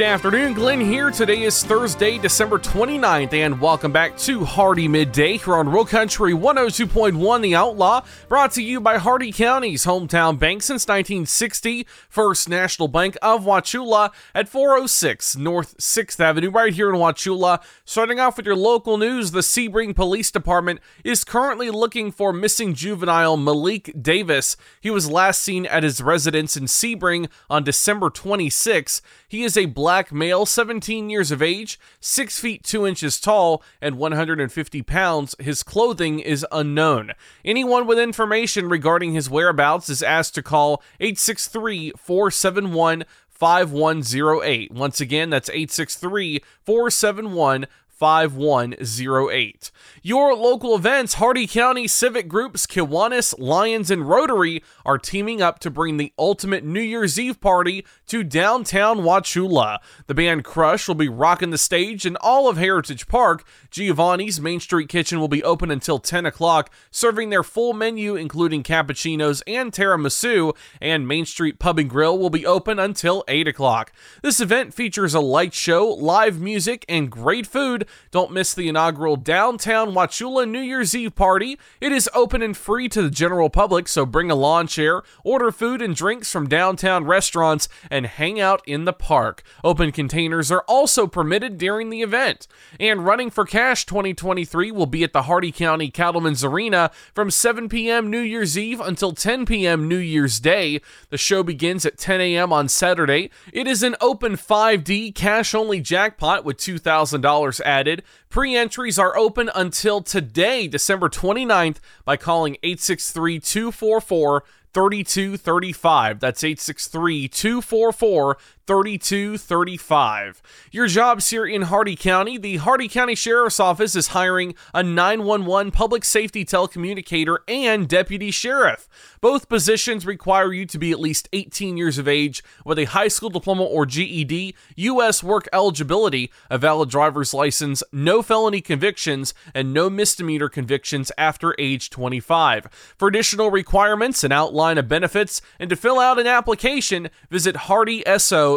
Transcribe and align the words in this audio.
Good 0.00 0.06
afternoon, 0.06 0.54
Glenn 0.54 0.80
here. 0.80 1.10
Today 1.10 1.42
is 1.42 1.62
Thursday, 1.62 2.16
December 2.16 2.58
29th, 2.58 3.34
and 3.34 3.60
welcome 3.60 3.92
back 3.92 4.16
to 4.20 4.46
Hardee 4.46 4.88
Midday 4.88 5.36
here 5.36 5.56
on 5.56 5.68
Real 5.68 5.84
Country 5.84 6.32
102.1 6.32 7.42
The 7.42 7.54
Outlaw, 7.54 8.00
brought 8.26 8.52
to 8.52 8.62
you 8.62 8.80
by 8.80 8.96
Hardee 8.96 9.30
County's 9.30 9.84
hometown 9.84 10.38
bank 10.38 10.62
since 10.62 10.88
1960, 10.88 11.86
First 12.08 12.48
National 12.48 12.88
Bank 12.88 13.18
of 13.20 13.44
Wauchula 13.44 14.10
at 14.34 14.48
406 14.48 15.36
North 15.36 15.76
6th 15.76 16.18
Avenue, 16.18 16.50
right 16.50 16.72
here 16.72 16.88
in 16.88 16.96
Wauchula. 16.96 17.62
Starting 17.84 18.18
off 18.18 18.38
with 18.38 18.46
your 18.46 18.56
local 18.56 18.96
news, 18.96 19.32
the 19.32 19.40
Sebring 19.40 19.94
Police 19.94 20.30
Department 20.30 20.80
is 21.04 21.24
currently 21.24 21.68
looking 21.68 22.10
for 22.10 22.32
missing 22.32 22.72
juvenile 22.72 23.36
Malik 23.36 23.94
Davis. 24.00 24.56
He 24.80 24.88
was 24.88 25.10
last 25.10 25.42
seen 25.42 25.66
at 25.66 25.82
his 25.82 26.00
residence 26.00 26.56
in 26.56 26.64
Sebring 26.64 27.28
on 27.50 27.64
December 27.64 28.08
26. 28.08 29.02
He 29.28 29.44
is 29.44 29.58
a 29.58 29.66
black 29.66 29.89
male, 30.12 30.46
17 30.46 31.10
years 31.10 31.30
of 31.30 31.42
age, 31.42 31.78
6 32.00 32.38
feet 32.38 32.62
2 32.62 32.86
inches 32.86 33.20
tall, 33.20 33.62
and 33.80 33.98
150 33.98 34.82
pounds. 34.82 35.34
His 35.38 35.62
clothing 35.62 36.20
is 36.20 36.46
unknown. 36.52 37.12
Anyone 37.44 37.86
with 37.86 37.98
information 37.98 38.68
regarding 38.68 39.12
his 39.12 39.28
whereabouts 39.28 39.88
is 39.88 40.02
asked 40.02 40.34
to 40.36 40.42
call 40.42 40.82
863 41.00 41.92
471 41.96 43.04
5108. 43.40 44.70
Once 44.70 45.00
again, 45.00 45.30
that's 45.30 45.48
863 45.48 46.40
471 46.64 47.66
5108. 48.00 49.70
Your 50.02 50.34
local 50.34 50.74
events, 50.74 51.14
Hardee 51.14 51.46
County 51.46 51.86
Civic 51.86 52.28
Groups, 52.28 52.66
Kiwanis, 52.66 53.34
Lions, 53.38 53.90
and 53.90 54.08
Rotary 54.08 54.64
are 54.86 54.96
teaming 54.96 55.42
up 55.42 55.58
to 55.58 55.70
bring 55.70 55.98
the 55.98 56.14
ultimate 56.18 56.64
New 56.64 56.80
Year's 56.80 57.20
Eve 57.20 57.38
party 57.42 57.84
to 58.06 58.24
downtown 58.24 59.00
Wauchula. 59.00 59.80
The 60.06 60.14
band 60.14 60.44
Crush 60.44 60.88
will 60.88 60.94
be 60.94 61.10
rocking 61.10 61.50
the 61.50 61.58
stage 61.58 62.06
in 62.06 62.16
all 62.16 62.48
of 62.48 62.56
Heritage 62.56 63.06
Park. 63.06 63.44
Giovanni's 63.70 64.40
Main 64.40 64.60
Street 64.60 64.88
Kitchen 64.88 65.20
will 65.20 65.28
be 65.28 65.44
open 65.44 65.70
until 65.70 65.98
10 65.98 66.24
o'clock, 66.24 66.72
serving 66.90 67.28
their 67.28 67.42
full 67.42 67.74
menu, 67.74 68.16
including 68.16 68.62
cappuccinos 68.62 69.42
and 69.46 69.72
tiramisu, 69.72 70.56
and 70.80 71.06
Main 71.06 71.26
Street 71.26 71.58
Pub 71.58 71.78
and 71.78 71.90
Grill 71.90 72.18
will 72.18 72.30
be 72.30 72.46
open 72.46 72.78
until 72.78 73.24
8 73.28 73.46
o'clock. 73.46 73.92
This 74.22 74.40
event 74.40 74.72
features 74.72 75.12
a 75.12 75.20
light 75.20 75.52
show, 75.52 75.86
live 75.86 76.40
music, 76.40 76.86
and 76.88 77.10
great 77.10 77.46
food. 77.46 77.86
Don't 78.10 78.32
miss 78.32 78.54
the 78.54 78.68
inaugural 78.68 79.16
Downtown 79.16 79.92
Wauchula 79.92 80.48
New 80.48 80.60
Year's 80.60 80.94
Eve 80.94 81.14
party. 81.14 81.58
It 81.80 81.92
is 81.92 82.08
open 82.14 82.42
and 82.42 82.56
free 82.56 82.88
to 82.88 83.02
the 83.02 83.10
general 83.10 83.50
public, 83.50 83.88
so 83.88 84.06
bring 84.06 84.30
a 84.30 84.34
lawn 84.34 84.66
chair, 84.66 85.02
order 85.24 85.52
food 85.52 85.82
and 85.82 85.94
drinks 85.94 86.30
from 86.32 86.48
downtown 86.48 87.04
restaurants, 87.04 87.68
and 87.90 88.06
hang 88.06 88.40
out 88.40 88.62
in 88.66 88.84
the 88.84 88.92
park. 88.92 89.42
Open 89.64 89.92
containers 89.92 90.50
are 90.50 90.64
also 90.68 91.06
permitted 91.06 91.58
during 91.58 91.90
the 91.90 92.02
event. 92.02 92.46
And 92.78 93.04
Running 93.04 93.30
for 93.30 93.44
Cash 93.44 93.86
2023 93.86 94.70
will 94.70 94.86
be 94.86 95.02
at 95.04 95.12
the 95.12 95.22
Hardee 95.22 95.52
County 95.52 95.90
Cattlemen's 95.90 96.44
Arena 96.44 96.90
from 97.14 97.30
7 97.30 97.68
p.m. 97.68 98.10
New 98.10 98.20
Year's 98.20 98.56
Eve 98.56 98.80
until 98.80 99.12
10 99.12 99.46
p.m. 99.46 99.88
New 99.88 99.98
Year's 99.98 100.40
Day. 100.40 100.80
The 101.08 101.18
show 101.18 101.42
begins 101.42 101.84
at 101.84 101.98
10 101.98 102.20
a.m. 102.20 102.52
on 102.52 102.68
Saturday. 102.68 103.30
It 103.52 103.66
is 103.66 103.82
an 103.82 103.96
open 104.00 104.36
5D 104.36 105.14
cash 105.14 105.54
only 105.54 105.80
jackpot 105.80 106.44
with 106.44 106.56
$2,000 106.58 107.60
added. 107.62 107.79
Pre 108.28 108.56
entries 108.56 108.98
are 108.98 109.16
open 109.16 109.50
until 109.54 110.02
today, 110.02 110.66
December 110.68 111.08
29th, 111.08 111.76
by 112.04 112.16
calling 112.16 112.56
863 112.62 113.40
244 113.40 114.44
3235. 114.72 116.20
That's 116.20 116.44
863 116.44 117.28
244 117.28 118.36
3235. 118.70 120.40
Your 120.70 120.86
jobs 120.86 121.30
here 121.30 121.44
in 121.44 121.62
Hardee 121.62 121.96
County. 121.96 122.38
The 122.38 122.58
Hardee 122.58 122.86
County 122.86 123.16
Sheriff's 123.16 123.58
Office 123.58 123.96
is 123.96 124.08
hiring 124.08 124.54
a 124.72 124.80
911 124.80 125.72
public 125.72 126.04
safety 126.04 126.44
telecommunicator 126.44 127.38
and 127.48 127.88
deputy 127.88 128.30
sheriff. 128.30 128.88
Both 129.20 129.48
positions 129.48 130.06
require 130.06 130.52
you 130.52 130.66
to 130.66 130.78
be 130.78 130.92
at 130.92 131.00
least 131.00 131.28
18 131.32 131.76
years 131.76 131.98
of 131.98 132.06
age 132.06 132.44
with 132.64 132.78
a 132.78 132.84
high 132.84 133.08
school 133.08 133.28
diploma 133.28 133.64
or 133.64 133.86
GED, 133.86 134.54
U.S. 134.76 135.20
work 135.20 135.48
eligibility, 135.52 136.30
a 136.48 136.56
valid 136.56 136.90
driver's 136.90 137.34
license, 137.34 137.82
no 137.90 138.22
felony 138.22 138.60
convictions, 138.60 139.34
and 139.52 139.74
no 139.74 139.90
misdemeanor 139.90 140.48
convictions 140.48 141.10
after 141.18 141.56
age 141.58 141.90
25. 141.90 142.94
For 142.96 143.08
additional 143.08 143.50
requirements, 143.50 144.22
an 144.22 144.30
outline 144.30 144.78
of 144.78 144.86
benefits, 144.86 145.42
and 145.58 145.68
to 145.70 145.74
fill 145.74 145.98
out 145.98 146.20
an 146.20 146.28
application, 146.28 147.10
visit 147.30 147.56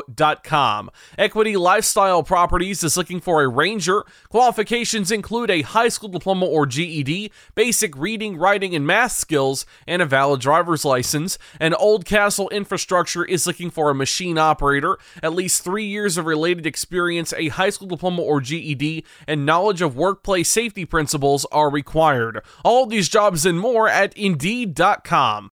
hardeeso.com. 0.08 0.90
Equity 1.18 1.58
Lifestyle 1.58 2.24
Properties 2.24 2.84
is 2.84 2.98
looking 2.98 3.20
for 3.20 3.42
a 3.42 3.48
ranger. 3.48 4.04
Qualifications 4.30 5.12
include 5.12 5.50
a 5.50 5.62
high 5.62 5.90
school 5.90 6.10
diploma 6.10 6.46
or 6.46 6.66
GED, 6.66 7.32
basic 7.56 7.96
reading, 7.98 8.38
writing, 8.38 8.76
and 8.76 8.86
math 8.86 9.14
skills, 9.14 9.66
and 9.88 10.02
a 10.02 10.06
valid 10.06 10.42
driver's 10.42 10.86
license. 10.86 11.38
And 11.60 11.74
Oldcastle 11.76 12.50
Infrastructure 12.52 13.26
is 13.26 13.48
looking 13.48 13.70
for 13.70 13.90
a 13.90 13.96
machine 13.96 14.38
operator, 14.38 14.98
at 15.22 15.34
least 15.34 15.64
three 15.64 15.86
years 15.86 16.18
of 16.18 16.26
related 16.26 16.66
experience, 16.66 17.34
a 17.34 17.50
high 17.50 17.70
school 17.70 17.88
diploma 17.88 18.22
or 18.22 18.42
GED, 18.42 19.06
and 19.28 19.46
knowledge 19.46 19.82
of 19.82 19.96
workplace 19.96 20.50
safety 20.50 20.86
principles 20.86 21.46
are 21.52 21.70
required. 21.70 22.42
All 22.64 22.86
these 22.86 23.10
jobs 23.10 23.46
and 23.46 23.60
more 23.60 23.88
at 23.88 24.16
Indeed.com. 24.18 25.52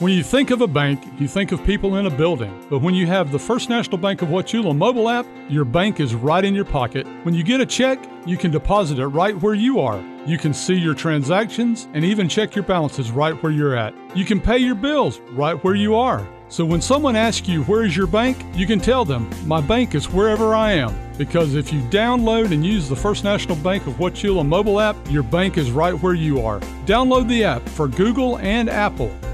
When 0.00 0.12
you 0.12 0.22
think 0.22 0.52
of 0.52 0.60
a 0.60 0.68
bank, 0.68 1.04
you 1.18 1.26
think 1.26 1.50
of 1.50 1.64
people 1.64 1.96
in 1.96 2.06
a 2.06 2.10
building. 2.10 2.64
But 2.70 2.82
when 2.82 2.94
you 2.94 3.08
have 3.08 3.32
the 3.32 3.38
First 3.40 3.68
National 3.68 3.98
Bank 3.98 4.22
of 4.22 4.28
Wauchula 4.28 4.76
mobile 4.76 5.08
app, 5.08 5.26
your 5.48 5.64
bank 5.64 5.98
is 5.98 6.14
right 6.14 6.44
in 6.44 6.54
your 6.54 6.64
pocket. 6.64 7.04
When 7.24 7.34
you 7.34 7.42
get 7.42 7.60
a 7.60 7.66
check, 7.66 7.98
you 8.24 8.36
can 8.36 8.52
deposit 8.52 9.00
it 9.00 9.08
right 9.08 9.34
where 9.42 9.54
you 9.54 9.80
are. 9.80 10.00
You 10.24 10.38
can 10.38 10.54
see 10.54 10.76
your 10.76 10.94
transactions 10.94 11.88
and 11.94 12.04
even 12.04 12.28
check 12.28 12.54
your 12.54 12.62
balances 12.62 13.10
right 13.10 13.34
where 13.42 13.50
you're 13.50 13.74
at. 13.74 13.92
You 14.16 14.24
can 14.24 14.40
pay 14.40 14.58
your 14.58 14.76
bills 14.76 15.18
right 15.32 15.60
where 15.64 15.74
you 15.74 15.96
are. 15.96 16.28
So 16.48 16.64
when 16.64 16.80
someone 16.80 17.16
asks 17.16 17.48
you 17.48 17.64
where 17.64 17.82
is 17.84 17.96
your 17.96 18.06
bank, 18.06 18.38
you 18.54 18.68
can 18.68 18.78
tell 18.78 19.04
them, 19.04 19.28
my 19.48 19.60
bank 19.60 19.96
is 19.96 20.08
wherever 20.08 20.54
I 20.54 20.74
am. 20.74 20.94
Because 21.18 21.56
if 21.56 21.72
you 21.72 21.80
download 21.80 22.52
and 22.52 22.64
use 22.64 22.88
the 22.88 22.94
First 22.94 23.24
National 23.24 23.56
Bank 23.56 23.88
of 23.88 23.94
Wauchula 23.94 24.46
mobile 24.46 24.78
app, 24.78 24.94
your 25.10 25.24
bank 25.24 25.58
is 25.58 25.72
right 25.72 26.00
where 26.00 26.14
you 26.14 26.40
are. 26.40 26.60
Download 26.86 27.26
the 27.26 27.42
app 27.42 27.68
for 27.70 27.88
Google 27.88 28.38
and 28.38 28.70
Apple. 28.70 29.12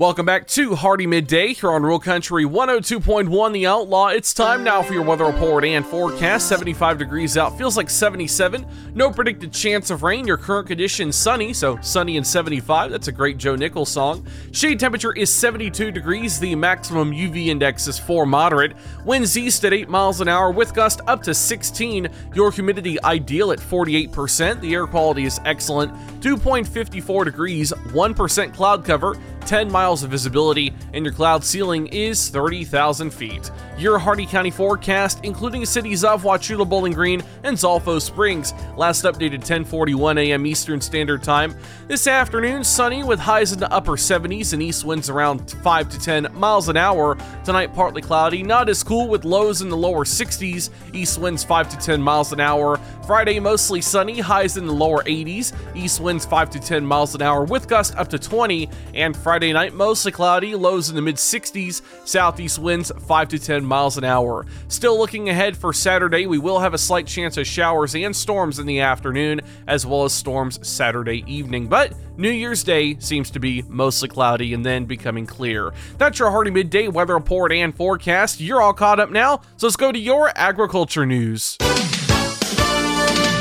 Welcome 0.00 0.24
back 0.24 0.46
to 0.46 0.74
Hardee 0.76 1.06
Midday 1.06 1.52
here 1.52 1.72
on 1.72 1.82
Real 1.82 1.98
Country 1.98 2.46
102.1 2.46 3.52
The 3.52 3.66
Outlaw. 3.66 4.06
It's 4.06 4.32
time 4.32 4.64
now 4.64 4.80
for 4.80 4.94
your 4.94 5.02
weather 5.02 5.26
report 5.26 5.62
and 5.62 5.84
forecast. 5.84 6.48
75 6.48 6.96
degrees 6.96 7.36
out, 7.36 7.58
feels 7.58 7.76
like 7.76 7.90
77. 7.90 8.66
No 8.94 9.10
predicted 9.10 9.52
chance 9.52 9.90
of 9.90 10.02
rain. 10.02 10.26
Your 10.26 10.38
current 10.38 10.68
condition 10.68 11.12
sunny, 11.12 11.52
so 11.52 11.78
sunny 11.82 12.16
and 12.16 12.26
75. 12.26 12.90
That's 12.90 13.08
a 13.08 13.12
great 13.12 13.36
Joe 13.36 13.56
Nichols 13.56 13.90
song. 13.90 14.26
Shade 14.52 14.80
temperature 14.80 15.12
is 15.12 15.30
72 15.30 15.90
degrees. 15.90 16.40
The 16.40 16.54
maximum 16.54 17.12
UV 17.12 17.48
index 17.48 17.86
is 17.86 17.98
4 17.98 18.24
moderate. 18.24 18.72
Winds 19.04 19.36
east 19.36 19.66
at 19.66 19.74
8 19.74 19.90
miles 19.90 20.22
an 20.22 20.28
hour 20.28 20.50
with 20.50 20.72
gust 20.72 21.02
up 21.08 21.22
to 21.24 21.34
16. 21.34 22.08
Your 22.34 22.50
humidity 22.50 22.96
ideal 23.04 23.52
at 23.52 23.58
48%. 23.58 24.62
The 24.62 24.72
air 24.72 24.86
quality 24.86 25.26
is 25.26 25.40
excellent. 25.44 25.92
2.54 26.22 27.26
degrees, 27.26 27.70
1% 27.72 28.54
cloud 28.54 28.82
cover. 28.82 29.14
10 29.46 29.70
miles 29.70 30.02
of 30.02 30.10
visibility, 30.10 30.72
and 30.92 31.04
your 31.04 31.14
cloud 31.14 31.44
ceiling 31.44 31.86
is 31.88 32.28
30,000 32.28 33.10
feet. 33.10 33.50
Your 33.78 33.98
Hardee 33.98 34.26
County 34.26 34.50
forecast, 34.50 35.20
including 35.22 35.64
cities 35.64 36.04
of 36.04 36.22
Wauchula 36.22 36.68
Bowling 36.68 36.92
Green 36.92 37.22
and 37.44 37.56
Zolfo 37.56 38.00
Springs, 38.00 38.52
last 38.76 39.04
updated 39.04 39.42
10:41 39.42 40.18
a.m. 40.18 40.44
Eastern 40.44 40.80
Standard 40.80 41.22
Time. 41.22 41.54
This 41.88 42.06
afternoon, 42.06 42.62
sunny 42.62 43.02
with 43.02 43.18
highs 43.18 43.52
in 43.52 43.58
the 43.58 43.72
upper 43.72 43.92
70s 43.92 44.52
and 44.52 44.62
east 44.62 44.84
winds 44.84 45.08
around 45.08 45.50
5 45.62 45.88
to 45.88 45.98
10 45.98 46.28
miles 46.34 46.68
an 46.68 46.76
hour. 46.76 47.16
Tonight, 47.42 47.74
partly 47.74 48.02
cloudy, 48.02 48.42
not 48.42 48.68
as 48.68 48.82
cool 48.82 49.08
with 49.08 49.24
lows 49.24 49.62
in 49.62 49.70
the 49.70 49.76
lower 49.76 50.04
60s, 50.04 50.68
east 50.92 51.18
winds 51.18 51.42
5 51.42 51.70
to 51.70 51.78
10 51.78 52.02
miles 52.02 52.32
an 52.32 52.40
hour. 52.40 52.78
Friday, 53.06 53.40
mostly 53.40 53.80
sunny, 53.80 54.20
highs 54.20 54.58
in 54.58 54.66
the 54.66 54.72
lower 54.72 55.02
80s, 55.04 55.54
east 55.74 56.00
winds 56.00 56.26
5 56.26 56.50
to 56.50 56.60
10 56.60 56.84
miles 56.84 57.14
an 57.14 57.22
hour 57.22 57.44
with 57.44 57.66
gust 57.66 57.96
up 57.96 58.08
to 58.08 58.18
20, 58.18 58.68
and 58.94 59.16
Friday 59.16 59.29
night, 59.38 59.72
mostly 59.74 60.10
cloudy, 60.10 60.54
lows 60.54 60.90
in 60.90 60.96
the 60.96 61.02
mid 61.02 61.16
60s, 61.16 61.82
southeast 62.04 62.58
winds 62.58 62.90
5 63.06 63.28
to 63.28 63.38
10 63.38 63.64
miles 63.64 63.96
an 63.96 64.04
hour. 64.04 64.44
Still 64.68 64.98
looking 64.98 65.28
ahead 65.28 65.56
for 65.56 65.72
Saturday, 65.72 66.26
we 66.26 66.38
will 66.38 66.58
have 66.58 66.74
a 66.74 66.78
slight 66.78 67.06
chance 67.06 67.36
of 67.36 67.46
showers 67.46 67.94
and 67.94 68.14
storms 68.14 68.58
in 68.58 68.66
the 68.66 68.80
afternoon, 68.80 69.40
as 69.66 69.86
well 69.86 70.04
as 70.04 70.12
storms 70.12 70.66
Saturday 70.66 71.24
evening. 71.26 71.68
But 71.68 71.92
New 72.16 72.30
Year's 72.30 72.64
Day 72.64 72.96
seems 72.98 73.30
to 73.30 73.40
be 73.40 73.62
mostly 73.62 74.08
cloudy 74.08 74.52
and 74.52 74.66
then 74.66 74.84
becoming 74.84 75.26
clear. 75.26 75.72
That's 75.96 76.18
your 76.18 76.30
Hardee 76.30 76.50
Midday 76.50 76.88
weather 76.88 77.14
report 77.14 77.52
and 77.52 77.74
forecast. 77.74 78.40
You're 78.40 78.60
all 78.60 78.74
caught 78.74 79.00
up 79.00 79.10
now, 79.10 79.42
so 79.56 79.66
let's 79.66 79.76
go 79.76 79.92
to 79.92 79.98
your 79.98 80.32
agriculture 80.34 81.06
news. 81.06 81.56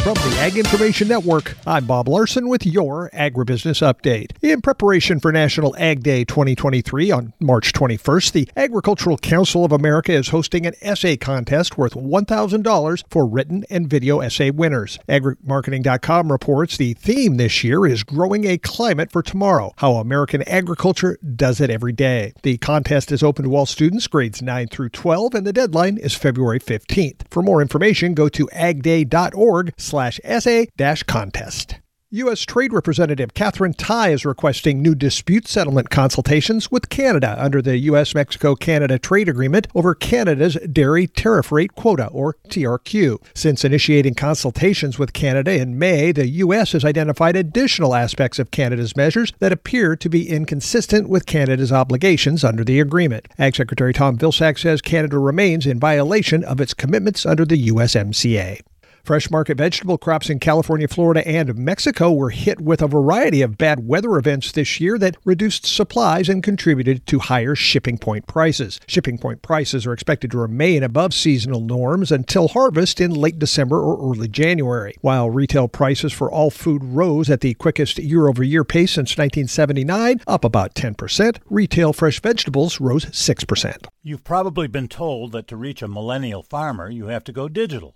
From 0.04 0.13
the 0.13 0.38
Ag 0.40 0.57
Information 0.57 1.10
Network, 1.10 1.57
I'm 1.68 1.86
Bob 1.86 2.07
Larson 2.07 2.48
with 2.48 2.66
your 2.66 3.10
Agribusiness 3.13 3.86
Update. 3.86 4.31
In 4.42 4.62
preparation 4.62 5.19
for 5.19 5.30
National 5.34 5.75
Ag 5.78 6.01
Day 6.01 6.24
2023 6.24 7.12
on 7.12 7.34
March 7.42 7.74
21st, 7.74 8.31
the 8.31 8.50
Agricultural 8.56 9.18
Council 9.18 9.66
of 9.66 9.74
America 9.74 10.13
is 10.13 10.30
hosting 10.30 10.66
an 10.66 10.74
essay 10.81 11.18
contest 11.18 11.78
worth 11.78 11.96
$1,000 11.96 13.04
for 13.10 13.28
written 13.28 13.66
and 13.69 13.90
video 13.90 14.22
essay 14.22 14.50
winners. 14.50 15.00
AgriMarketing.com 15.10 16.31
reports 16.31 16.78
the 16.78 16.94
theme 16.94 17.36
this 17.36 17.62
year 17.66 17.86
is 17.86 18.04
Growing 18.04 18.45
a 18.45 18.57
Climate 18.57 19.12
for 19.12 19.22
Tomorrow 19.22 19.74
How 19.78 19.95
American 19.95 20.44
Agriculture 20.44 21.19
Does 21.36 21.60
It 21.60 21.69
Every 21.69 21.92
Day. 21.92 22.31
The 22.44 22.57
contest 22.57 23.12
is 23.12 23.22
open 23.22 23.44
to 23.44 23.56
all 23.56 23.66
students, 23.66 24.07
grades 24.07 24.42
9 24.42 24.69
through 24.69 24.90
12, 24.90 25.36
and 25.36 25.45
the 25.45 25.54
deadline 25.54 25.98
is 25.98 26.16
February 26.16 26.62
15th. 26.62 27.24
For 27.30 27.44
more 27.44 27.62
information, 27.62 28.13
go 28.13 28.30
to 28.30 28.48
agday.org 28.48 29.74
slash 29.90 30.20
essay 30.24 30.68
dash 30.78 31.04
contest. 31.04 31.80
U.S. 32.12 32.42
Trade 32.42 32.74
Representative 32.74 33.36
Katherine 33.36 33.76
Tai 33.76 34.10
is 34.10 34.26
requesting 34.26 34.82
new 34.82 34.96
dispute 34.96 35.48
settlement 35.48 35.92
consultations 35.92 36.72
with 36.72 36.90
Canada 36.90 37.36
under 37.38 37.62
the 37.62 37.78
U.S. 37.78 38.16
Mexico 38.16 38.56
Canada 38.56 38.98
Trade 38.98 39.30
Agreement 39.30 39.68
over 39.76 39.94
Canada's 39.94 40.56
dairy 40.72 41.06
tariff 41.06 41.52
rate 41.52 41.76
quota, 41.76 42.08
or 42.08 42.36
TRQ. 42.48 43.20
Since 43.36 43.64
initiating 43.64 44.16
consultations 44.16 44.98
with 44.98 45.14
Canada 45.14 45.52
in 45.52 45.78
May, 45.78 46.12
the 46.12 46.28
U.S. 46.28 46.72
has 46.72 46.84
identified 46.84 47.36
additional 47.36 47.94
aspects 47.94 48.40
of 48.40 48.50
Canada's 48.50 48.96
measures 48.96 49.32
that 49.38 49.52
appear 49.52 49.96
to 49.96 50.10
be 50.10 50.30
inconsistent 50.30 51.10
with 51.10 51.28
Canada's 51.28 51.72
obligations 51.72 52.44
under 52.44 52.64
the 52.64 52.80
agreement. 52.80 53.28
Ag 53.38 53.56
Secretary 53.56 53.94
Tom 53.94 54.18
Vilsack 54.18 54.58
says 54.58 54.82
Canada 54.82 55.20
remains 55.20 55.68
in 55.68 55.80
violation 55.80 56.44
of 56.44 56.60
its 56.60 56.74
commitments 56.74 57.24
under 57.24 57.46
the 57.46 57.68
USMCA. 57.68 58.62
Fresh 59.04 59.31
market 59.31 59.57
vegetable 59.57 59.98
crops 59.98 60.30
in 60.30 60.40
California, 60.40 60.88
Florida, 60.88 61.28
and 61.28 61.56
Mexico 61.56 62.12
were 62.12 62.30
hit 62.30 62.62
with 62.62 62.81
a 62.81 62.88
variety 62.88 63.42
of 63.42 63.57
bad 63.57 63.88
weather 63.88 64.18
events 64.18 64.51
this 64.51 64.80
year 64.80 64.98
that 64.98 65.18
reduced 65.25 65.66
supplies 65.66 66.30
and 66.30 66.44
contributed 66.44 67.06
to 67.07 67.19
higher 67.19 67.56
shipping 67.56 67.98
point 67.98 68.28
prices. 68.28 68.80
Shipping 68.88 69.18
point 69.18 69.42
prices 69.42 69.86
are 69.86 69.94
expected 69.94 70.31
to 70.31 70.38
remain 70.38 70.84
above 70.84 71.13
seasonal 71.13 71.62
norms 71.62 72.12
until 72.12 72.50
harvest 72.50 73.00
in 73.01 73.12
late 73.12 73.40
December 73.40 73.81
or 73.81 74.12
early 74.12 74.28
January. 74.28 74.96
While 75.02 75.30
retail 75.30 75.68
prices 75.68 76.14
for 76.14 76.31
all 76.31 76.50
food 76.50 76.83
rose 76.83 77.30
at 77.30 77.42
the 77.42 77.54
quickest 77.56 77.97
year 77.97 78.28
over 78.28 78.44
year 78.44 78.64
pace 78.64 78.92
since 78.92 79.18
1979, 79.18 80.21
up 80.28 80.44
about 80.44 80.76
10%, 80.76 81.38
retail 81.50 81.94
fresh 81.94 82.21
vegetables 82.21 82.80
rose 82.80 83.06
6%. 83.06 83.88
You've 84.04 84.24
probably 84.24 84.68
been 84.68 84.88
told 84.88 85.31
that 85.31 85.47
to 85.47 85.57
reach 85.57 85.81
a 85.81 85.88
millennial 85.88 86.44
farmer, 86.44 86.90
you 86.90 87.07
have 87.07 87.24
to 87.26 87.31
go 87.31 87.47
digital. 87.47 87.95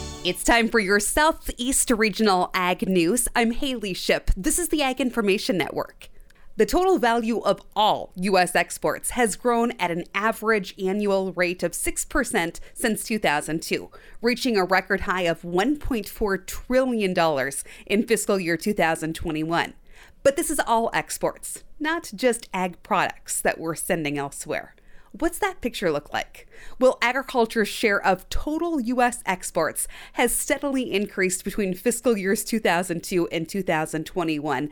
It's 0.23 0.43
time 0.43 0.69
for 0.69 0.77
your 0.77 0.99
Southeast 0.99 1.89
Regional 1.89 2.51
Ag 2.53 2.87
News. 2.87 3.27
I'm 3.35 3.49
Haley 3.49 3.95
Ship. 3.95 4.29
This 4.37 4.59
is 4.59 4.69
the 4.69 4.83
Ag 4.83 5.01
Information 5.01 5.57
Network. 5.57 6.09
The 6.57 6.67
total 6.67 6.99
value 6.99 7.39
of 7.39 7.59
all 7.75 8.11
U.S. 8.17 8.53
exports 8.53 9.09
has 9.11 9.35
grown 9.35 9.71
at 9.79 9.89
an 9.89 10.03
average 10.13 10.75
annual 10.79 11.33
rate 11.33 11.63
of 11.63 11.71
6% 11.71 12.59
since 12.75 13.03
2002, 13.03 13.89
reaching 14.21 14.57
a 14.57 14.63
record 14.63 15.01
high 15.01 15.23
of 15.23 15.41
$1.4 15.41 16.45
trillion 16.45 17.51
in 17.87 18.05
fiscal 18.05 18.39
year 18.39 18.57
2021. 18.57 19.73
But 20.21 20.35
this 20.35 20.51
is 20.51 20.59
all 20.59 20.91
exports, 20.93 21.63
not 21.79 22.11
just 22.13 22.47
ag 22.53 22.83
products 22.83 23.41
that 23.41 23.59
we're 23.59 23.73
sending 23.73 24.19
elsewhere. 24.19 24.75
What's 25.11 25.39
that 25.39 25.59
picture 25.59 25.91
look 25.91 26.13
like? 26.13 26.47
Well, 26.79 26.97
agriculture's 27.01 27.67
share 27.67 28.01
of 28.01 28.29
total 28.29 28.79
U.S. 28.79 29.21
exports 29.25 29.85
has 30.13 30.33
steadily 30.33 30.93
increased 30.93 31.43
between 31.43 31.73
fiscal 31.73 32.17
years 32.17 32.45
2002 32.45 33.27
and 33.27 33.47
2021. 33.47 34.69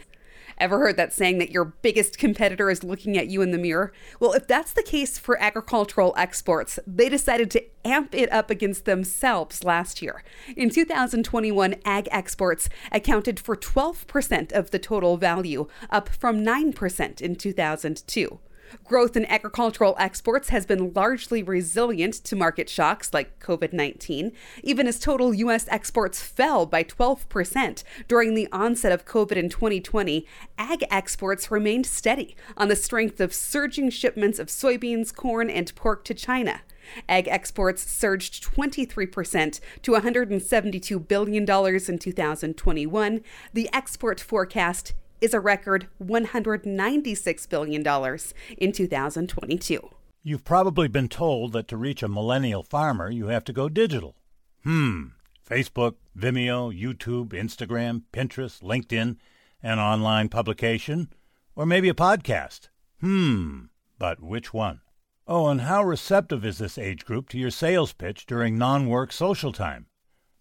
Ever 0.58 0.80
heard 0.80 0.96
that 0.96 1.14
saying 1.14 1.40
that 1.40 1.52
your 1.52 1.66
biggest 1.66 2.18
competitor 2.18 2.70
is 2.70 2.86
looking 2.86 3.18
at 3.18 3.28
you 3.28 3.42
in 3.42 3.52
the 3.52 3.58
mirror? 3.58 3.92
Well, 4.20 4.32
if 4.32 4.48
that's 4.48 4.72
the 4.72 4.84
case 4.84 5.18
for 5.18 5.42
agricultural 5.42 6.14
exports, 6.18 6.80
they 6.88 7.10
decided 7.10 7.52
to 7.52 7.64
amp 7.84 8.16
it 8.16 8.32
up 8.32 8.50
against 8.50 8.86
themselves 8.86 9.66
last 9.66 10.02
year. 10.02 10.24
In 10.56 10.70
2021, 10.70 11.76
ag 11.84 12.08
exports 12.12 12.70
accounted 12.94 13.42
for 13.42 13.58
12% 13.58 14.52
of 14.54 14.72
the 14.72 14.80
total 14.80 15.18
value, 15.18 15.68
up 15.90 16.08
from 16.10 16.46
9% 16.46 17.22
in 17.22 17.36
2002. 17.36 18.40
Growth 18.84 19.16
in 19.16 19.26
agricultural 19.26 19.96
exports 20.00 20.50
has 20.50 20.66
been 20.66 20.94
largely 20.94 21.44
resilient 21.44 22.14
to 22.14 22.36
market 22.36 22.70
shocks 22.70 23.14
like 23.14 23.40
COVID 23.40 23.74
19, 23.74 24.32
even 24.64 24.88
as 24.88 25.00
total 25.00 25.34
U.S. 25.34 25.68
exports 25.70 26.22
fell 26.22 26.66
by 26.66 26.84
12% 26.84 27.84
during 28.08 28.36
the 28.36 28.48
onset 28.52 28.92
of 28.92 29.06
COVID 29.06 29.34
in 29.34 29.50
2020. 29.50 30.26
Ag 30.58 30.84
exports 30.92 31.52
remained 31.52 31.86
steady 31.86 32.36
on 32.58 32.68
the 32.68 32.76
strength 32.76 33.20
of 33.20 33.34
surging 33.34 33.90
shipments 33.90 34.40
of 34.40 34.48
soybeans, 34.48 35.14
corn, 35.14 35.50
and 35.50 35.74
pork 35.76 36.04
to 36.06 36.14
China. 36.14 36.62
Ag 37.08 37.28
exports 37.28 37.90
surged 37.90 38.44
23% 38.44 39.60
to 39.82 39.92
$172 39.92 41.08
billion 41.08 41.44
in 41.44 42.00
2021. 42.00 43.22
The 43.54 43.70
export 43.74 44.20
forecast 44.20 44.94
is 45.22 45.34
a 45.34 45.40
record 45.40 45.88
$196 46.02 47.50
billion 47.50 48.20
in 48.58 48.72
2022. 48.72 49.90
You've 50.22 50.44
probably 50.44 50.88
been 50.88 51.08
told 51.08 51.54
that 51.54 51.68
to 51.70 51.78
reach 51.78 52.04
a 52.04 52.08
millennial 52.08 52.64
farmer, 52.64 53.10
you 53.10 53.28
have 53.28 53.44
to 53.46 53.54
go 53.54 53.70
digital. 53.70 54.16
Hmm. 54.64 55.08
Facebook, 55.50 55.96
Vimeo, 56.18 56.72
YouTube, 56.78 57.30
Instagram, 57.30 58.04
Pinterest, 58.14 58.62
LinkedIn, 58.62 59.18
an 59.64 59.80
online 59.80 60.30
publication, 60.30 61.10
or 61.56 61.66
maybe 61.66 61.90
a 61.90 61.94
podcast. 61.94 62.70
Hmm. 63.02 63.66
But 63.98 64.22
which 64.22 64.54
one? 64.54 64.82
Oh, 65.28 65.48
and 65.48 65.62
how 65.62 65.84
receptive 65.84 66.44
is 66.44 66.58
this 66.58 66.78
age 66.78 67.06
group 67.06 67.30
to 67.30 67.38
your 67.38 67.52
sales 67.52 67.94
pitch 67.94 68.26
during 68.26 68.58
non 68.58 68.88
work 68.88 69.12
social 69.12 69.52
time? 69.52 69.88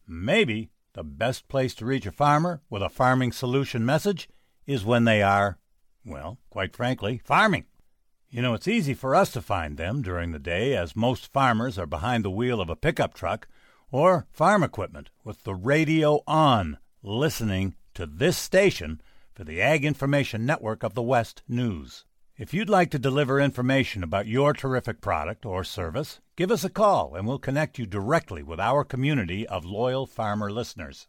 Maybe 0.06 0.70
the 0.94 1.04
best 1.04 1.48
place 1.48 1.74
to 1.76 1.86
reach 1.86 2.06
a 2.06 2.12
farmer 2.12 2.62
with 2.70 2.82
a 2.82 2.88
farming 2.88 3.32
solution 3.32 3.84
message 3.84 4.28
is 4.68 4.84
when 4.84 5.04
they 5.04 5.22
are, 5.22 5.58
well, 6.04 6.38
quite 6.50 6.76
frankly, 6.76 7.20
farming. 7.24 7.64
You 8.28 8.42
know, 8.42 8.52
it's 8.52 8.68
easy 8.68 8.92
for 8.92 9.14
us 9.14 9.32
to 9.32 9.40
find 9.40 9.78
them 9.78 10.02
during 10.02 10.30
the 10.30 10.38
day 10.38 10.76
as 10.76 10.94
most 10.94 11.32
farmers 11.32 11.78
are 11.78 11.86
behind 11.86 12.22
the 12.22 12.30
wheel 12.30 12.60
of 12.60 12.68
a 12.68 12.76
pickup 12.76 13.14
truck 13.14 13.48
or 13.90 14.26
farm 14.30 14.62
equipment 14.62 15.08
with 15.24 15.44
the 15.44 15.54
radio 15.54 16.20
on, 16.26 16.76
listening 17.02 17.74
to 17.94 18.04
this 18.04 18.36
station 18.36 19.00
for 19.34 19.42
the 19.42 19.62
Ag 19.62 19.86
Information 19.86 20.44
Network 20.44 20.82
of 20.82 20.92
the 20.92 21.02
West 21.02 21.42
News. 21.48 22.04
If 22.36 22.52
you'd 22.52 22.68
like 22.68 22.90
to 22.90 22.98
deliver 22.98 23.40
information 23.40 24.02
about 24.02 24.26
your 24.26 24.52
terrific 24.52 25.00
product 25.00 25.46
or 25.46 25.64
service, 25.64 26.20
give 26.36 26.52
us 26.52 26.62
a 26.62 26.70
call 26.70 27.14
and 27.14 27.26
we'll 27.26 27.38
connect 27.38 27.78
you 27.78 27.86
directly 27.86 28.42
with 28.42 28.60
our 28.60 28.84
community 28.84 29.46
of 29.48 29.64
loyal 29.64 30.06
farmer 30.06 30.50
listeners. 30.52 31.08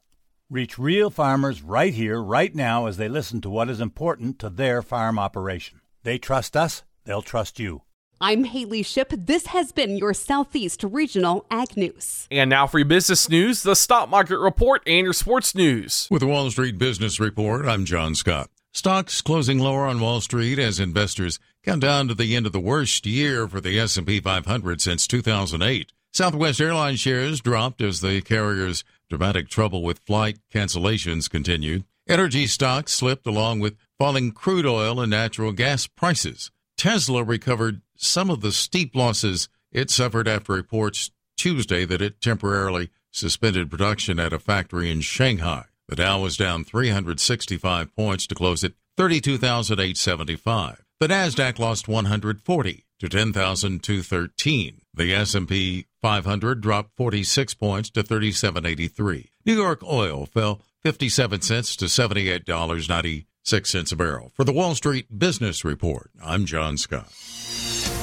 Reach 0.52 0.80
real 0.80 1.12
farmers 1.12 1.62
right 1.62 1.94
here, 1.94 2.20
right 2.20 2.56
now, 2.56 2.88
as 2.88 2.98
they 2.98 3.08
listen 3.08 3.40
to 3.42 3.52
what 3.52 3.70
is 3.70 3.80
important 3.80 4.40
to 4.40 4.50
their 4.50 4.82
farm 4.82 5.20
operation. 5.20 5.80
They 6.02 6.18
trust 6.18 6.58
us, 6.58 6.82
they'll 7.06 7.22
trust 7.22 7.60
you. 7.60 7.84
I'm 8.20 8.46
Haley 8.46 8.82
Ship. 8.82 9.14
This 9.16 9.46
has 9.46 9.72
been 9.72 9.96
your 9.96 10.16
Southeast 10.16 10.84
Regional 10.84 11.46
Ag 11.52 11.78
News. 11.78 12.28
And 12.32 12.50
now 12.50 12.66
for 12.66 12.80
your 12.80 12.88
business 12.88 13.30
news, 13.30 13.62
the 13.62 13.76
stock 13.76 14.10
market 14.10 14.40
report, 14.40 14.82
and 14.88 15.04
your 15.04 15.14
sports 15.14 15.54
news. 15.54 16.08
With 16.10 16.22
the 16.22 16.28
Wall 16.28 16.50
Street 16.50 16.80
Business 16.80 17.20
Report, 17.20 17.68
I'm 17.68 17.86
John 17.86 18.16
Scott. 18.16 18.50
Stocks 18.74 19.22
closing 19.22 19.60
lower 19.60 19.86
on 19.86 20.00
Wall 20.00 20.20
Street 20.20 20.58
as 20.58 20.80
investors 20.80 21.38
count 21.64 21.82
down 21.82 22.08
to 22.08 22.16
the 22.16 22.36
end 22.36 22.48
of 22.48 22.54
the 22.54 22.60
worst 22.60 23.06
year 23.06 23.48
for 23.48 23.62
the 23.62 23.80
S&P 23.80 24.20
500 24.20 24.82
since 24.82 25.06
2008. 25.06 25.92
Southwest 26.12 26.60
Airlines 26.60 27.00
shares 27.00 27.40
dropped 27.40 27.82
as 27.82 28.02
the 28.02 28.22
carrier's 28.22 28.84
dramatic 29.10 29.50
trouble 29.50 29.82
with 29.82 30.00
flight 30.00 30.40
cancellations 30.54 31.30
continued. 31.30 31.84
Energy 32.08 32.48
stocks 32.48 32.94
slipped 32.94 33.28
along 33.28 33.60
with 33.60 33.78
falling 33.98 34.32
crude 34.32 34.66
oil 34.66 35.00
and 35.00 35.10
natural 35.10 35.52
gas 35.52 35.88
prices. 35.88 36.52
Tesla 36.78 37.24
recovered 37.24 37.82
some 37.96 38.30
of 38.30 38.42
the 38.42 38.52
steep 38.52 38.96
losses 38.96 39.50
it 39.72 39.90
suffered 39.90 40.28
after 40.28 40.54
reports 40.54 41.12
Tuesday 41.38 41.86
that 41.86 42.02
it 42.02 42.22
temporarily 42.22 42.90
suspended 43.12 43.70
production 43.70 44.20
at 44.20 44.34
a 44.34 44.40
factory 44.40 44.90
in 44.92 45.02
Shanghai. 45.02 45.66
The 45.88 45.96
Dow 45.96 46.22
was 46.22 46.38
down 46.38 46.64
365 46.64 47.96
points 47.96 48.28
to 48.28 48.36
close 48.36 48.64
at 48.64 48.74
32,875. 48.98 50.86
The 51.00 51.08
Nasdaq 51.08 51.60
lost 51.60 51.88
140 51.88 52.84
to 53.00 53.08
10,213. 53.08 54.82
The 54.94 55.14
S&P 55.14 55.86
500 56.02 56.60
dropped 56.60 56.98
46 56.98 57.54
points 57.54 57.90
to 57.92 58.04
37.83. 58.04 59.30
New 59.46 59.56
York 59.56 59.82
oil 59.82 60.26
fell 60.26 60.60
57 60.84 61.42
cents 61.42 61.78
to 61.78 61.86
$78.96 61.86 63.94
a 63.94 63.96
barrel. 63.96 64.34
For 64.36 64.44
the 64.44 64.52
Wall 64.52 64.76
Street 64.76 65.18
Business 65.18 65.64
Report, 65.64 66.12
I'm 66.22 66.46
John 66.46 66.76
Scott. 66.76 67.08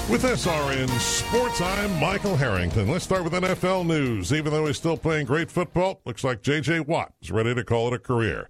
With 0.08 0.22
SRN 0.22 0.88
Sports, 0.98 1.60
I'm 1.60 2.00
Michael 2.00 2.36
Harrington. 2.36 2.88
Let's 2.88 3.04
start 3.04 3.24
with 3.24 3.34
NFL 3.34 3.84
news. 3.84 4.32
Even 4.32 4.54
though 4.54 4.64
he's 4.64 4.78
still 4.78 4.96
playing 4.96 5.26
great 5.26 5.50
football, 5.50 6.00
looks 6.06 6.24
like 6.24 6.40
J.J. 6.40 6.80
Watt 6.80 7.12
is 7.20 7.30
ready 7.30 7.54
to 7.54 7.62
call 7.62 7.88
it 7.88 7.92
a 7.92 7.98
career. 7.98 8.48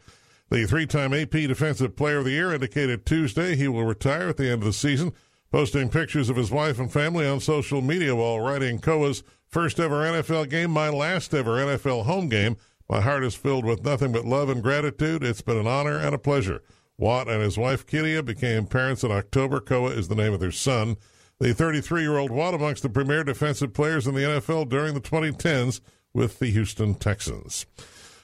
The 0.49 0.65
three 0.67 0.87
time 0.87 1.13
AP 1.13 1.31
Defensive 1.31 1.97
Player 1.97 2.19
of 2.19 2.25
the 2.25 2.31
Year 2.31 2.53
indicated 2.53 3.05
Tuesday 3.05 3.57
he 3.57 3.67
will 3.67 3.85
retire 3.85 4.29
at 4.29 4.37
the 4.37 4.45
end 4.45 4.63
of 4.63 4.65
the 4.65 4.73
season 4.73 5.13
posting 5.51 5.89
pictures 5.89 6.29
of 6.29 6.37
his 6.37 6.51
wife 6.51 6.79
and 6.79 6.93
family 6.93 7.27
on 7.27 7.41
social 7.41 7.81
media 7.81 8.15
while 8.15 8.41
writing 8.41 8.79
Koa's 8.79 9.23
first 9.47 9.81
ever 9.81 10.05
NFL 10.05 10.51
game, 10.51 10.71
my 10.71 10.89
last 10.89 11.35
ever 11.35 11.57
NFL 11.57 12.05
home 12.05 12.29
game. 12.29 12.57
My 12.89 13.01
heart 13.01 13.25
is 13.25 13.35
filled 13.35 13.65
with 13.65 13.85
nothing 13.85 14.13
but 14.13 14.25
love 14.25 14.49
and 14.49 14.63
gratitude. 14.63 15.25
It's 15.25 15.43
been 15.43 15.57
an 15.57 15.67
honor 15.67 15.97
and 15.97 16.15
a 16.15 16.19
pleasure. 16.19 16.63
Watt 16.99 17.29
and 17.29 17.43
his 17.43 17.59
wife 17.59 17.85
Kealia 17.85 18.25
became 18.25 18.67
parents 18.67 19.03
in 19.03 19.11
October. 19.11 19.61
Koa 19.61 19.91
is 19.91 20.09
the 20.09 20.15
name 20.15 20.33
of 20.33 20.41
their 20.41 20.53
son. 20.53 20.97
The 21.41 21.53
33 21.53 22.03
year 22.03 22.19
old 22.19 22.31
Watt 22.31 22.55
amongst 22.55 22.83
the 22.83 22.89
premier 22.89 23.25
defensive 23.25 23.75
players 23.75 24.07
in 24.07 24.15
the 24.15 24.23
NFL 24.23 24.69
during 24.69 24.95
the 24.95 25.01
2010s 25.01 25.81
with 26.15 26.39
the 26.39 26.51
Houston 26.51 26.95
Texans. 26.95 27.67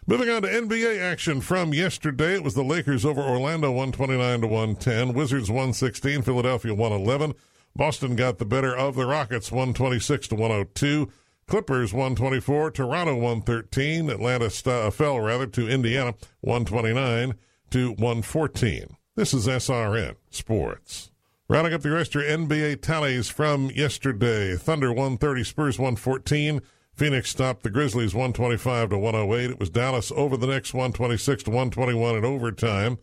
Moving 0.05 0.31
on 0.31 0.43
to 0.43 0.49
NBA 0.49 1.01
action 1.01 1.41
from 1.41 1.73
yesterday, 1.73 2.35
it 2.35 2.43
was 2.43 2.55
the 2.55 2.65
Lakers 2.65 3.05
over 3.05 3.21
Orlando 3.21 3.71
129 3.71 4.41
to 4.41 4.47
110, 4.49 5.13
Wizards 5.13 5.49
116, 5.49 6.23
Philadelphia 6.23 6.75
111. 6.75 7.35
Boston 7.77 8.17
got 8.17 8.39
the 8.39 8.45
better 8.45 8.77
of 8.77 8.97
the 8.97 9.07
Rockets 9.07 9.53
126 9.53 10.27
to 10.29 10.35
102. 10.35 11.09
Clippers 11.47 11.93
124, 11.93 12.73
Toronto 12.73 13.15
113, 13.15 14.11
Atlanta 14.11 14.51
st- 14.51 14.75
uh, 14.75 14.91
fell 14.91 15.21
rather 15.21 15.47
to 15.47 15.69
Indiana 15.69 16.15
129 16.41 17.35
to 17.71 17.91
114. 17.91 18.97
This 19.15 19.33
is 19.33 19.47
SRN 19.47 20.17
Sports. 20.31 21.13
Rounding 21.49 21.75
up 21.75 21.83
the 21.83 21.93
rest 21.93 22.17
of 22.17 22.23
your 22.23 22.39
NBA 22.39 22.83
tallies 22.83 23.29
from 23.29 23.71
yesterday, 23.71 24.57
Thunder 24.57 24.89
130, 24.89 25.45
Spurs 25.45 25.79
114. 25.79 26.61
Phoenix 26.95 27.31
stopped 27.31 27.63
the 27.63 27.71
Grizzlies 27.71 28.15
125 28.15 28.91
to 28.91 28.99
108. 28.99 29.51
It 29.51 29.61
was 29.61 29.71
Dallas 29.71 30.13
over 30.15 30.37
the 30.37 30.47
Knicks 30.47 30.75
126 30.75 31.45
to 31.45 31.51
121 31.51 32.17
in 32.17 32.25
overtime. 32.25 32.99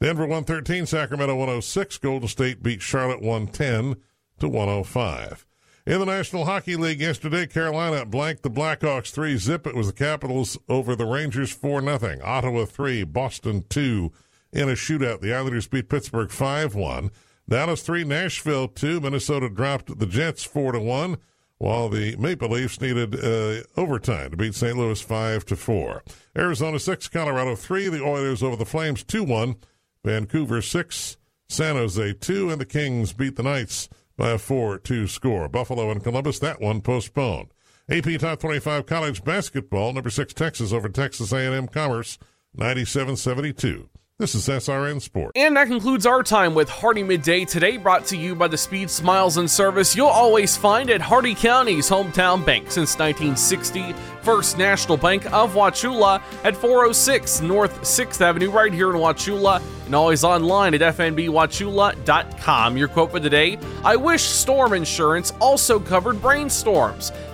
Denver 0.00 0.22
113, 0.22 0.86
Sacramento 0.86 1.34
106. 1.34 1.98
Golden 1.98 2.28
State 2.28 2.62
beat 2.62 2.82
Charlotte 2.82 3.22
110 3.22 3.96
to 4.40 4.48
105. 4.48 5.46
In 5.86 6.00
the 6.00 6.06
National 6.06 6.44
Hockey 6.44 6.76
League 6.76 7.00
yesterday, 7.00 7.46
Carolina 7.46 8.04
blanked 8.04 8.42
the 8.42 8.50
Blackhawks 8.50 9.10
3 9.10 9.36
zip. 9.38 9.66
It 9.66 9.74
was 9.74 9.86
the 9.86 9.92
Capitals 9.92 10.58
over 10.68 10.94
the 10.94 11.06
Rangers 11.06 11.50
4 11.50 11.80
0. 11.80 12.20
Ottawa 12.22 12.64
3, 12.66 13.04
Boston 13.04 13.64
2 13.68 14.12
in 14.52 14.68
a 14.68 14.72
shootout. 14.72 15.20
The 15.20 15.32
Islanders 15.32 15.66
beat 15.66 15.88
Pittsburgh 15.88 16.30
5 16.30 16.74
1. 16.74 17.10
Dallas 17.48 17.82
3, 17.82 18.04
Nashville 18.04 18.68
2. 18.68 19.00
Minnesota 19.00 19.48
dropped 19.48 19.98
the 19.98 20.06
Jets 20.06 20.44
4 20.44 20.72
to 20.72 20.80
1, 20.80 21.16
while 21.58 21.88
the 21.88 22.16
Maple 22.16 22.48
Leafs 22.48 22.80
needed 22.80 23.14
uh, 23.14 23.62
overtime 23.76 24.30
to 24.30 24.36
beat 24.36 24.54
St. 24.54 24.76
Louis 24.76 25.00
5 25.00 25.44
to 25.46 25.56
4. 25.56 26.02
Arizona 26.36 26.78
6, 26.78 27.08
Colorado 27.08 27.56
3. 27.56 27.88
The 27.88 28.04
Oilers 28.04 28.42
over 28.42 28.56
the 28.56 28.64
Flames 28.64 29.02
2 29.04 29.24
1. 29.24 29.56
Vancouver 30.04 30.62
6, 30.62 31.16
San 31.48 31.74
Jose 31.74 32.12
2, 32.14 32.50
and 32.50 32.60
the 32.60 32.64
Kings 32.64 33.12
beat 33.12 33.36
the 33.36 33.42
Knights 33.42 33.88
by 34.16 34.30
a 34.30 34.38
4 34.38 34.78
2 34.78 35.06
score. 35.06 35.48
Buffalo 35.48 35.90
and 35.90 36.02
Columbus, 36.02 36.38
that 36.38 36.60
one 36.60 36.80
postponed. 36.80 37.48
AP 37.90 38.20
Top 38.20 38.38
25 38.38 38.86
College 38.86 39.24
Basketball, 39.24 39.92
number 39.92 40.10
6 40.10 40.34
Texas 40.34 40.72
over 40.72 40.88
Texas 40.88 41.32
A&M 41.32 41.68
Commerce, 41.68 42.18
97-72. 42.56 43.88
This 44.20 44.34
is 44.34 44.48
SRN 44.48 45.00
Sports. 45.00 45.30
And 45.36 45.56
that 45.56 45.68
concludes 45.68 46.04
our 46.04 46.24
time 46.24 46.52
with 46.52 46.68
Hardee 46.68 47.04
Midday 47.04 47.44
today, 47.44 47.76
brought 47.76 48.04
to 48.06 48.16
you 48.16 48.34
by 48.34 48.48
the 48.48 48.58
speed, 48.58 48.90
smiles, 48.90 49.36
and 49.36 49.48
service 49.48 49.94
you'll 49.94 50.08
always 50.08 50.56
find 50.56 50.90
at 50.90 51.00
Hardee 51.00 51.36
County's 51.36 51.88
hometown 51.88 52.44
bank 52.44 52.64
since 52.72 52.98
1960, 52.98 53.92
First 54.22 54.58
National 54.58 54.96
Bank 54.96 55.32
of 55.32 55.54
Wauchula 55.54 56.20
at 56.42 56.56
406 56.56 57.42
North 57.42 57.82
6th 57.82 58.20
Avenue, 58.20 58.50
right 58.50 58.72
here 58.72 58.90
in 58.90 58.96
Wauchula, 58.96 59.62
and 59.86 59.94
always 59.94 60.24
online 60.24 60.74
at 60.74 60.80
fnbwauchula.com. 60.80 62.76
Your 62.76 62.88
quote 62.88 63.12
for 63.12 63.20
the 63.20 63.30
day 63.30 63.56
I 63.84 63.94
wish 63.94 64.22
storm 64.22 64.72
insurance 64.72 65.32
also 65.40 65.78
covered 65.78 66.16
brainstorms. 66.16 67.12